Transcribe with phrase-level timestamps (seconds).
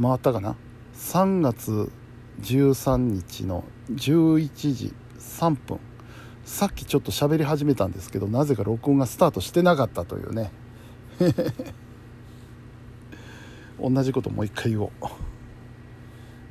[0.00, 0.56] 回ったかな
[0.94, 1.90] ？3月
[2.42, 5.78] 13日の11時3分。
[6.44, 10.52] さっきちょっと喋り始めたんですけどなぜか録音がスタートしてなかったというね。
[13.80, 14.90] 同じこともう一回言おう、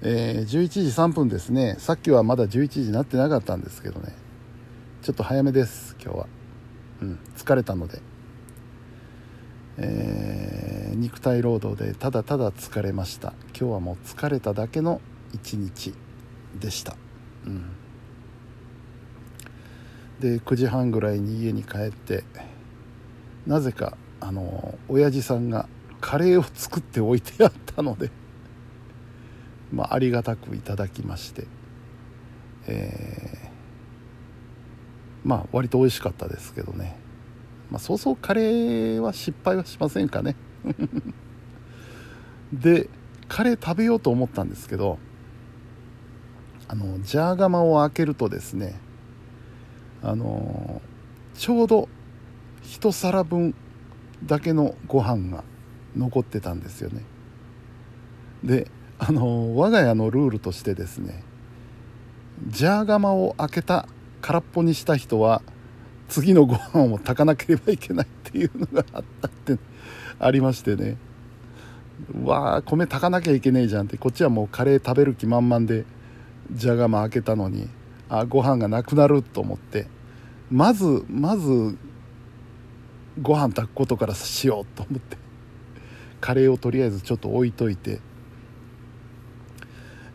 [0.01, 1.75] えー、11時3分ですね。
[1.79, 4.13] さっきはまだ11時になってなかったんですけどね。
[5.01, 6.27] ちょっと早めです今日は。
[7.01, 8.01] うん疲れたので。
[9.77, 13.33] えー、肉体労働でただただ疲れました。
[13.57, 15.01] 今日はもう疲れただけの
[15.33, 15.93] 一日
[16.59, 16.95] でした。
[17.45, 17.75] うん。
[20.19, 22.23] で9時半ぐらいに家に帰って
[23.45, 25.67] なぜかあの親父さんが
[26.01, 28.11] カレーを作っておいてあったので
[29.71, 31.45] まあありがたくいただきまして
[32.67, 36.97] えー、まあ割と美味しかったですけどね。
[37.69, 40.35] まあそうそうカレーは失敗はしませんかね。
[42.53, 42.89] で
[43.27, 44.99] カレー食べようと思ったんですけど
[46.67, 48.79] あのジャーガマを開けるとですね
[50.01, 50.81] あの
[51.35, 51.89] ちょうど
[52.61, 53.55] 一皿分
[54.23, 55.43] だけのご飯が
[55.95, 57.03] 残ってたんですよね。
[58.43, 58.69] で
[58.99, 61.23] あの我が家のルールとしてですね
[62.47, 63.87] ジャーガマを開けた
[64.21, 65.41] 空っぽにした人は
[66.07, 69.57] 次のご飯を炊かなければいけないっていうのがあったって
[70.19, 70.97] ありましてね。
[72.13, 75.85] うわあ米炊かなきゃいけねえじゃんってこっちはもうカレー食べる気満々で
[76.51, 77.69] ジャガマ開けたのに
[78.09, 79.87] あご飯がなくなると思って。
[80.51, 81.77] まずまず
[83.21, 85.17] ご飯炊くことからしようと思って。
[86.21, 87.99] カレーをとりあえずちょっと置いといて。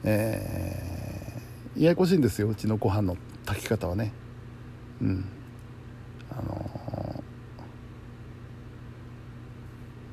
[0.02, 4.12] えー、ややこしいんですようちのご飯の炊き方はね。
[5.02, 5.24] うん。
[6.42, 7.24] の、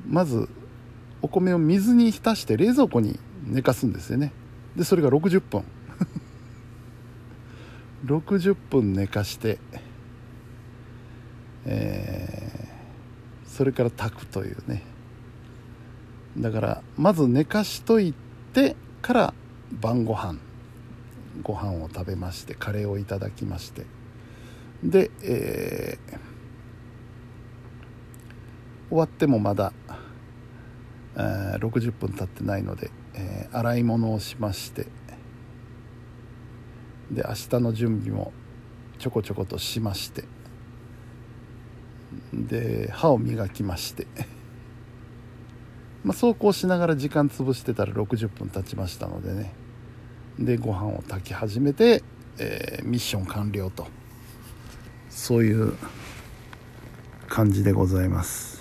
[0.06, 0.48] まず
[1.20, 4.32] お米を水に浸して冷蔵庫に寝かすんですよね。
[4.76, 5.64] でそれが60分。
[8.06, 9.58] 60分寝かして
[11.70, 14.82] えー、それから炊くというね。
[16.38, 18.14] だからまず寝かしとい
[18.52, 19.34] てから
[19.72, 20.38] 晩ご飯。
[21.42, 23.84] ご飯を食べましてカレーをいただきまして。
[24.82, 26.18] で、えー、
[28.88, 29.72] 終わってもまだ、
[31.16, 34.86] えー、60分経ってないので、えー、洗い物をしまして
[37.10, 38.32] で明日の準備も
[38.98, 40.24] ちょこちょことしまして
[42.32, 44.06] で歯を磨きまして
[46.04, 49.52] まあそうこうしながら時間潰してたら60分経ちましたのでね
[50.38, 52.02] でご飯を炊き始めて、
[52.38, 53.86] えー、ミッション完了と
[55.10, 55.74] そういう
[57.28, 58.57] 感じでございます。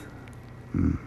[0.76, 1.00] うん。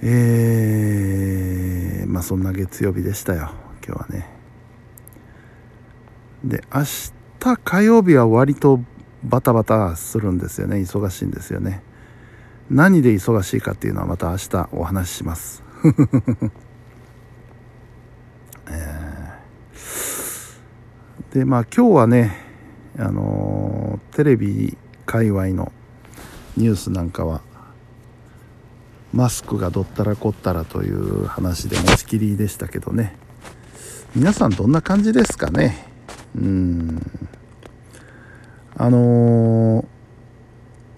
[0.00, 3.50] えー、まあそんな月曜日でしたよ
[3.86, 4.28] 今日はね。
[6.44, 6.82] で明
[7.40, 8.80] 日火曜日は割と
[9.24, 11.82] バタバタするんですよね忙しいんですよね。
[12.70, 15.64] 何で忙しいかっていうのはまた明日お話しします。
[18.70, 22.36] えー、でまあ今日はね
[22.98, 24.76] あのー、テレビ
[25.06, 25.72] 界隈の
[26.58, 27.40] ニュースなんかは
[29.12, 33.16] マスクがどったらこったらという話で持ちきりでしたけどね。
[34.16, 35.86] 皆さんどんな感じですかね。
[36.36, 37.00] うん。
[38.76, 39.86] あのー、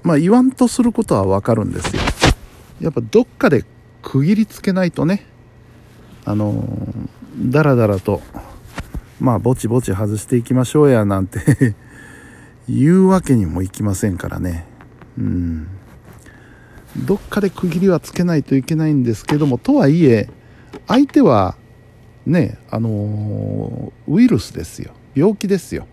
[0.02, 2.02] まあ言わんとすることはわかるんですよ。
[2.80, 3.64] やっぱどっかで
[4.02, 5.26] 区切りつけないとね。
[6.24, 8.22] あのー、だらだらと
[9.20, 11.76] まあぼちぼち外していきましょうやなんて
[12.66, 14.69] 言うわけにもいきませんからね。
[15.18, 15.68] うん。
[16.96, 20.28] どっかで区切りはつけないといけないんですけどもとはいえ
[20.88, 21.56] 相手は
[22.26, 24.92] ねあのウイルスですよ。
[25.14, 25.86] 病気ですよ。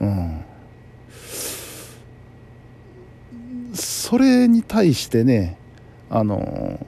[0.00, 0.44] うん。
[3.74, 5.58] それに対してね
[6.10, 6.86] あの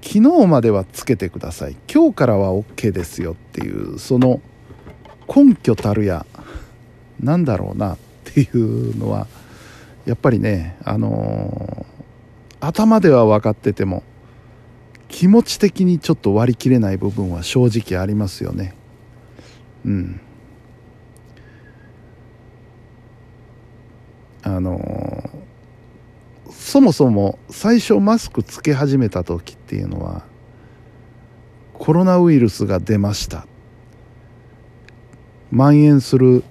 [0.00, 1.76] 昨日まではつけてください。
[1.92, 4.40] 今日からは OK ですよっていうその
[5.28, 6.24] 根拠たるや
[7.20, 9.26] なんだろうなっていうのは
[10.08, 11.84] やっぱりねあの
[12.60, 14.02] 頭では分かってても
[15.08, 18.74] 気持ち的にちょっと割り切れない部分は正直ありますよね。
[19.84, 20.20] うん。
[24.42, 25.30] あの
[26.50, 30.24] そもそも最初マスクつけ始めた時っていうのは
[31.74, 33.46] コロナウイルスが出ました。
[35.50, 36.44] 蔓延する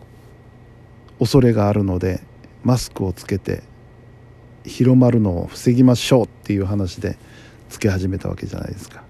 [1.18, 2.27] 恐れがあるので
[2.68, 3.64] マスクをつけて
[4.66, 7.18] 広まるのを防ぎましょうっていう話で
[7.70, 9.04] つけ始めたわけじゃないですか。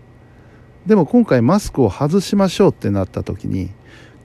[0.85, 3.71] でも今回マスクを外しましょうってなった時に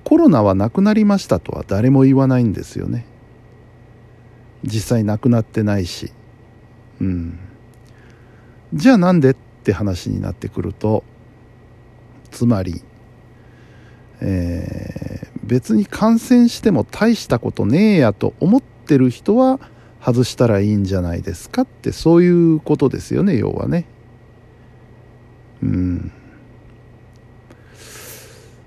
[0.05, 3.07] コロナはなくなりましたとは誰も言わないんですよね。
[4.65, 6.13] 実際なくなってないし。
[7.01, 7.39] うん。
[8.75, 9.35] じゃあなんでっ
[9.65, 11.05] て話になってくると
[12.31, 12.83] つまり、
[14.21, 19.61] えー、別に感染しても大したことねえやと思っててる人は
[20.05, 23.87] 外したらいいんじゃないですかってそういうことですよね要はね。
[25.63, 26.13] うん。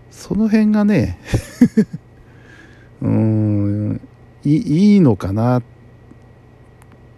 [0.09, 1.19] その辺がね
[3.01, 4.01] うん
[4.43, 5.63] いいいのかなっ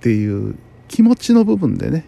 [0.02, 0.56] ていう
[0.88, 2.06] 気持ちの部分でね。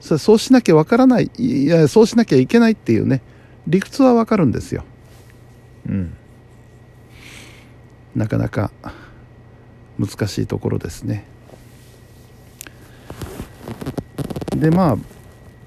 [0.00, 3.22] そそうしなきゃわからないいやそうしなきゃいけないっていうね
[3.66, 4.84] 理屈はわかるんですよ。
[5.88, 6.12] うん。
[8.14, 8.70] なかなか
[9.98, 11.24] 難しいところですね。
[14.54, 14.96] でまあ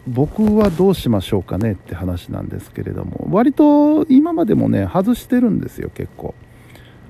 [0.07, 6.33] 僕はどうしましょうかねって話なんですけれども割と今までもね外してるんですよ結構。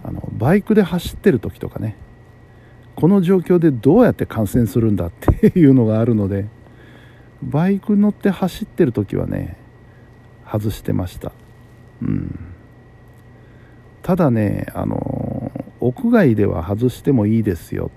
[0.03, 1.95] あのバイクで走ってる時とかね。
[2.95, 6.47] この状況でどうやって観戦するんだっていうのがあるので
[7.41, 9.55] バイク乗って走ってる時はね
[10.45, 11.31] 外してました。
[12.01, 12.37] うん。
[14.03, 15.38] ただねあの
[15.79, 17.91] 屋外では外してもいいですよ。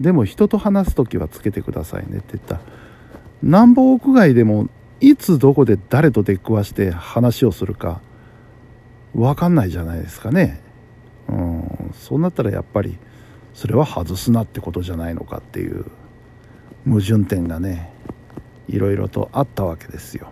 [0.00, 2.60] でも人と話す時はつけてくださいねって言った。
[3.42, 4.68] なんぼ屋外でも
[5.00, 8.00] いつどこで誰と出くわして話をするか
[9.14, 10.60] 分かんないじゃないですかね。
[11.28, 11.94] うん。
[11.94, 12.96] そうなったらやっぱり
[13.52, 15.86] それは外すなってことじゃないのかっていう
[16.86, 17.92] 矛盾点がね
[18.68, 20.28] いろいろとあったわけですよ。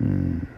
[0.00, 0.48] うん。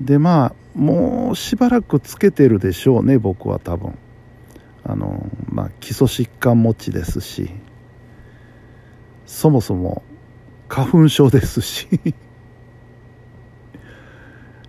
[0.00, 3.98] でまあもうしばらくつけてるでしょうね僕は多分。
[4.84, 7.50] あのまあ基礎疾患持ちですし。
[9.26, 10.02] そもそも
[10.68, 11.88] 花粉症ですし。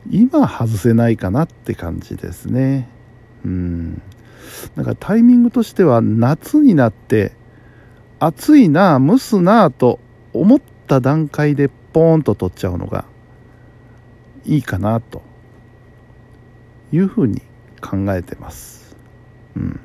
[0.10, 2.90] 今外せないかなって感じですね。
[3.46, 4.02] うん。
[4.76, 7.34] だかタイミングとしては夏になって
[8.20, 10.00] 暑いな蒸すなと
[10.34, 13.06] 思った段階でポーンと取っちゃうのが
[14.50, 15.22] いいかなと
[16.92, 17.44] いうふうに
[17.82, 18.96] 考えてます。
[19.56, 19.80] うん。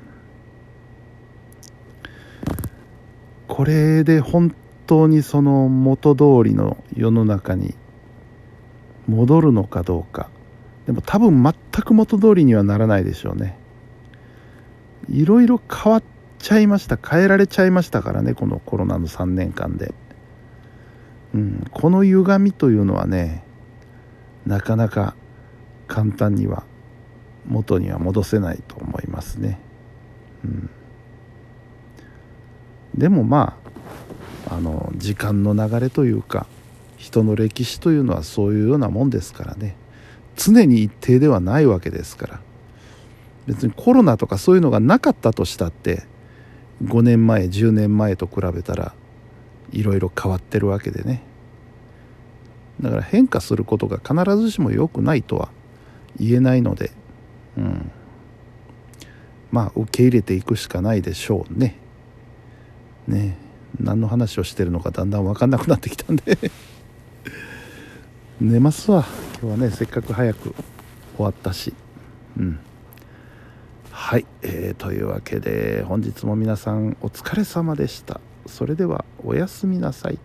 [3.46, 4.54] これで本
[4.86, 7.74] 当にその元通りの世の中に
[9.06, 10.30] 戻るのかどうか。
[10.86, 13.58] でも多分全く元通りにはならないでしょうね。
[15.10, 16.02] いろいろ変わっ
[16.38, 16.96] ちゃいました。
[16.96, 19.92] 変えられちゃいましたからねこのコロナの3年間で、
[21.34, 23.44] うん、この歪みというのはね
[24.46, 25.14] なかなか
[25.86, 26.64] 簡単には
[27.46, 29.58] 元には戻せないと思いますね、
[30.44, 30.70] うん、
[32.96, 33.58] でもま
[34.48, 36.46] ああの時間の流れというか
[36.96, 39.76] 人の歴史というのはそういうようなもんですからね。
[40.36, 42.40] 常に一定ではないわけですから。
[43.46, 46.04] 別にコロナとかそういうのがなかったとしたって
[46.82, 48.94] 5年前10年前と比べたら
[49.70, 51.22] いろいろ変わってるわけでね。
[52.80, 55.50] だから変化することが必ずしも良くないとは
[56.18, 56.90] 言えないので、
[57.56, 57.90] うん、
[59.50, 61.78] まあ受け入れていくしかないでしょうね。
[63.06, 63.36] ね。
[63.80, 66.38] 何の話をしてるのかだんだん分かんなくなってきたんで。
[68.40, 69.04] 寝ますわ。
[69.40, 70.54] 今日はねせっかく早く
[71.16, 71.74] 終わったし。
[72.38, 72.58] うん。
[73.90, 78.20] はい、えー、というわけで本日も皆さんお疲れ様でした。
[78.46, 80.18] それではおやすみなさい。